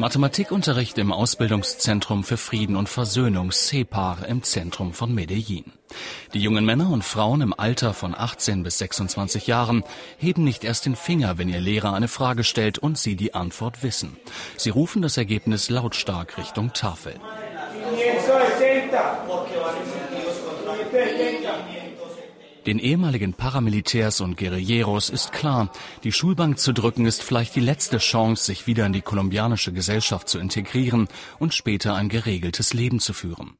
[0.00, 5.72] Mathematikunterricht im Ausbildungszentrum für Frieden und Versöhnung CEPAR im Zentrum von Medellin.
[6.32, 9.84] Die jungen Männer und Frauen im Alter von 18 bis 26 Jahren
[10.16, 13.82] heben nicht erst den Finger, wenn ihr Lehrer eine Frage stellt und sie die Antwort
[13.82, 14.16] wissen.
[14.56, 17.20] Sie rufen das Ergebnis lautstark Richtung Tafel.
[22.66, 25.72] Den ehemaligen Paramilitärs und Guerilleros ist klar,
[26.04, 30.28] die Schulbank zu drücken ist vielleicht die letzte Chance, sich wieder in die kolumbianische Gesellschaft
[30.28, 33.56] zu integrieren und später ein geregeltes Leben zu führen.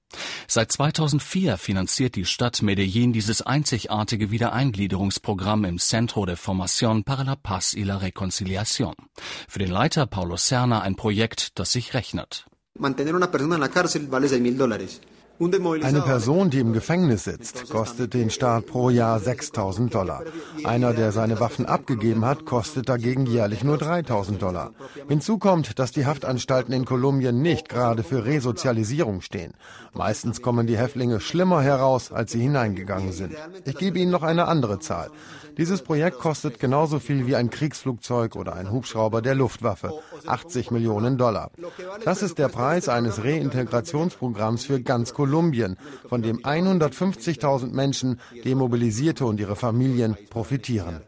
[0.47, 7.37] Seit 2004 finanziert die Stadt Medellin dieses einzigartige Wiedereingliederungsprogramm im Centro de Formación para la
[7.37, 8.95] Paz y la Reconciliación.
[9.49, 12.45] Für den Leiter Paulo Serna ein Projekt, das sich rechnet.
[12.79, 15.01] Mantener una persona en la cárcel vale 6 mil dólares.
[15.41, 20.23] Eine Person, die im Gefängnis sitzt, kostet den Staat pro Jahr 6000 Dollar.
[20.65, 24.73] Einer, der seine Waffen abgegeben hat, kostet dagegen jährlich nur 3000 Dollar.
[25.09, 29.55] Hinzu kommt, dass die Haftanstalten in Kolumbien nicht gerade für Resozialisierung stehen.
[29.95, 33.35] Meistens kommen die Häftlinge schlimmer heraus, als sie hineingegangen sind.
[33.65, 35.11] Ich gebe Ihnen noch eine andere Zahl.
[35.57, 39.93] Dieses Projekt kostet genauso viel wie ein Kriegsflugzeug oder ein Hubschrauber der Luftwaffe.
[40.27, 41.51] 80 Millionen Dollar.
[42.05, 45.30] Das ist der Preis eines Reintegrationsprogramms für ganz Kolumbien,
[46.09, 51.01] von dem 150.000 Menschen, Demobilisierte und ihre Familien profitieren.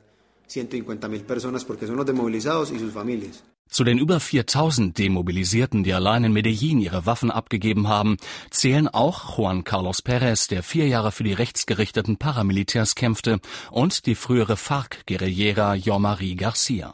[0.48, 3.42] 150.000 personas porque son los desmovilizados y sus familias.
[3.72, 8.18] Zu den über 4000 Demobilisierten, die allein in Medellin ihre Waffen abgegeben haben,
[8.50, 14.14] zählen auch Juan Carlos Pérez, der vier Jahre für die rechtsgerichteten Paramilitärs kämpfte, und die
[14.14, 16.92] frühere FARC-Guerillera Jean-Marie Garcia.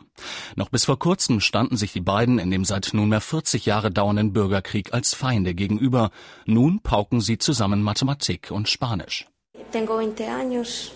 [0.55, 4.33] Noch bis vor kurzem standen sich die beiden in dem seit nunmehr 40 Jahre dauernden
[4.33, 6.13] Bürgerkrieg als Feinde gegenüber.
[6.47, 9.27] Nun pauken sie zusammen Mathematik und Spanisch.
[9.73, 10.93] Tengo 20 años.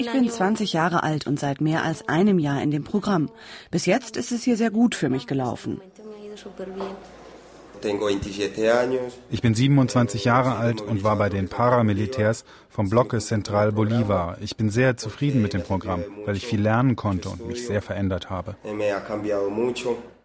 [0.00, 3.28] Ich bin 20 Jahre alt und seit mehr als einem Jahr in dem Programm.
[3.70, 5.78] Bis jetzt ist es hier sehr gut für mich gelaufen.
[9.30, 14.38] Ich bin 27 Jahre alt und war bei den Paramilitärs vom Bloque Central Bolivar.
[14.40, 17.82] Ich bin sehr zufrieden mit dem Programm, weil ich viel lernen konnte und mich sehr
[17.82, 18.56] verändert habe.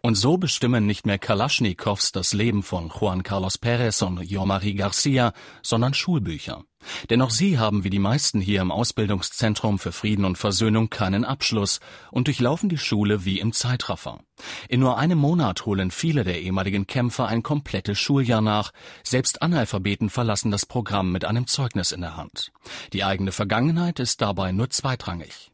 [0.02, 5.34] Und so bestimmen nicht mehr Kalaschnikows das Leben von Juan Carlos Pérez und Jean-Marie Garcia,
[5.64, 6.64] sondern Schulbücher.
[7.10, 11.26] Denn auch sie haben wie die meisten hier im Ausbildungszentrum für Frieden und Versöhnung keinen
[11.26, 11.80] Abschluss
[12.12, 14.20] und durchlaufen die Schule wie im Zeitraffer.
[14.68, 18.72] In nur einem Monat holen viele der ehemaligen Kämpfer ein komplettes Schuljahr nach.
[19.04, 22.52] Selbst Analphabeten verlassen das Programm mit einem Zeugnis in der Hand.
[22.94, 25.52] Die eigene Vergangenheit ist dabei nur zweitrangig.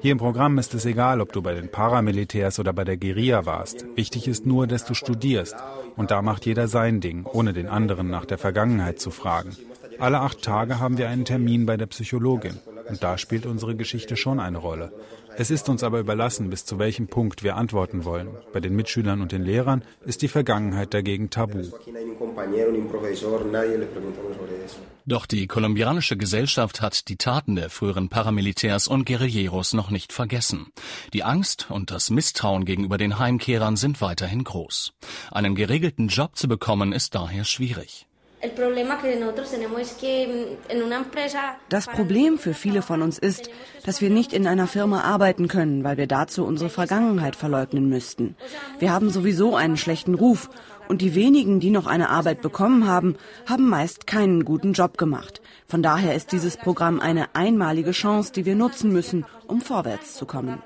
[0.00, 3.46] Hier im Programm ist es egal, ob du bei den Paramilitärs oder bei der Guerilla
[3.46, 3.84] warst.
[3.96, 5.56] Wichtig ist nur, dass du studierst.
[5.96, 9.56] Und da macht jeder sein Ding, ohne den anderen nach der Vergangenheit zu fragen.
[9.98, 12.58] Alle acht Tage haben wir einen Termin bei der Psychologin.
[12.88, 14.92] Und da spielt unsere Geschichte schon eine Rolle.
[15.36, 18.28] Es ist uns aber überlassen, bis zu welchem Punkt wir antworten wollen.
[18.52, 21.62] Bei den Mitschülern und den Lehrern ist die Vergangenheit dagegen tabu.
[25.06, 30.68] Doch die kolumbianische Gesellschaft hat die Taten der früheren Paramilitärs und Guerilleros noch nicht vergessen.
[31.12, 34.92] Die Angst und das Misstrauen gegenüber den Heimkehrern sind weiterhin groß.
[35.30, 38.06] Einen geregelten Job zu bekommen ist daher schwierig.
[41.68, 43.50] Das Problem für viele von uns ist,
[43.84, 48.36] dass wir nicht in einer Firma arbeiten können, weil wir dazu unsere Vergangenheit verleugnen müssten.
[48.78, 50.50] Wir haben sowieso einen schlechten Ruf
[50.88, 53.16] und die wenigen, die noch eine Arbeit bekommen haben,
[53.46, 55.40] haben meist keinen guten Job gemacht.
[55.66, 60.26] Von daher ist dieses Programm eine einmalige Chance, die wir nutzen müssen, um vorwärts zu
[60.26, 60.62] kommen.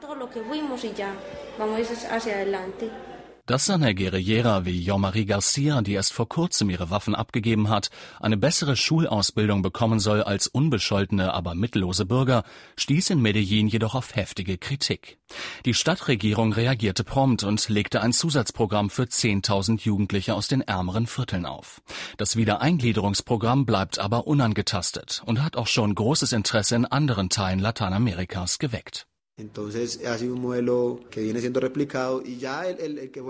[3.48, 7.88] Dass eine Guerillera wie Jean-Marie Garcia, die erst vor kurzem ihre Waffen abgegeben hat,
[8.20, 12.42] eine bessere Schulausbildung bekommen soll als unbescholtene, aber mittellose Bürger,
[12.76, 15.16] stieß in Medellin jedoch auf heftige Kritik.
[15.64, 21.46] Die Stadtregierung reagierte prompt und legte ein Zusatzprogramm für 10.000 Jugendliche aus den ärmeren Vierteln
[21.46, 21.80] auf.
[22.18, 28.58] Das Wiedereingliederungsprogramm bleibt aber unangetastet und hat auch schon großes Interesse in anderen Teilen Lateinamerikas
[28.58, 29.06] geweckt.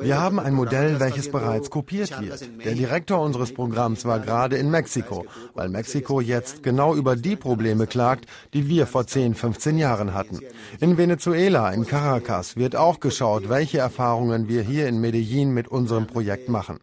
[0.00, 2.49] Wir haben ein Modell, welches bereits kopiert wird.
[2.64, 7.87] Der Direktor unseres Programms war gerade in Mexiko, weil Mexiko jetzt genau über die Probleme
[7.87, 8.25] klagt,
[8.55, 10.40] die wir vor 10, 15 Jahren hatten.
[10.81, 16.06] In Venezuela, in Caracas, wird auch geschaut, welche Erfahrungen wir hier in Medellin mit unserem
[16.06, 16.78] Projekt machen.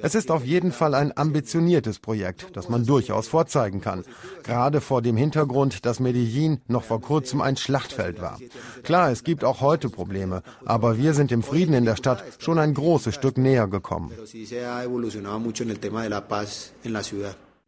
[0.00, 4.04] Es ist auf jeden Fall ein ambitioniertes Projekt, das man durchaus vorzeigen kann.
[4.42, 8.38] Gerade vor dem Hintergrund, dass Medellin noch vor kurzem ein Schlachtfeld war.
[8.82, 12.58] Klar, es gibt auch heute Probleme, aber wir sind dem Frieden in der Stadt schon
[12.58, 14.12] ein großes Stück näher gekommen.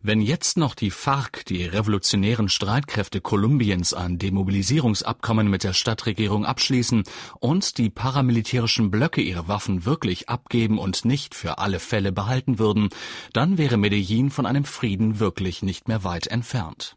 [0.05, 7.05] Wenn jetzt noch die FARC, die revolutionären Streitkräfte Kolumbiens, ein Demobilisierungsabkommen mit der Stadtregierung abschließen
[7.39, 12.89] und die paramilitärischen Blöcke ihre Waffen wirklich abgeben und nicht für alle Fälle behalten würden,
[13.33, 16.97] dann wäre Medellin von einem Frieden wirklich nicht mehr weit entfernt.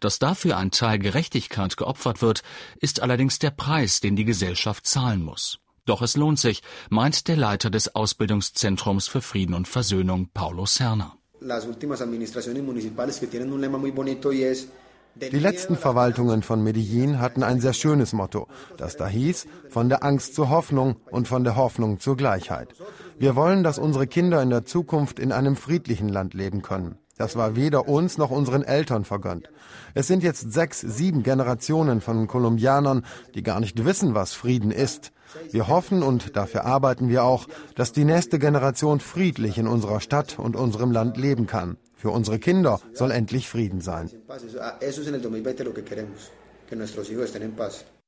[0.00, 2.42] Dass dafür ein Teil Gerechtigkeit geopfert wird,
[2.80, 5.58] ist allerdings der Preis, den die Gesellschaft zahlen muss.
[5.84, 11.18] Doch es lohnt sich, meint der Leiter des Ausbildungszentrums für Frieden und Versöhnung, Paulo Serna.
[15.18, 20.04] Die letzten Verwaltungen von Medellin hatten ein sehr schönes Motto, das da hieß, von der
[20.04, 22.68] Angst zur Hoffnung und von der Hoffnung zur Gleichheit.
[23.18, 26.98] Wir wollen, dass unsere Kinder in der Zukunft in einem friedlichen Land leben können.
[27.18, 29.48] Das war weder uns noch unseren Eltern vergönnt.
[29.94, 35.12] Es sind jetzt sechs, sieben Generationen von Kolumbianern, die gar nicht wissen, was Frieden ist.
[35.50, 40.38] Wir hoffen und dafür arbeiten wir auch, dass die nächste Generation friedlich in unserer Stadt
[40.38, 41.78] und unserem Land leben kann.
[41.96, 44.10] Für unsere Kinder soll endlich Frieden sein.